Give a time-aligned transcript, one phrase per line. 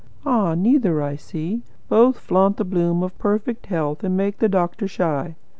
[0.25, 1.61] Ah, neither, I see.
[1.87, 5.35] Both flaunt the bloom of perfect health and make the doctor shy.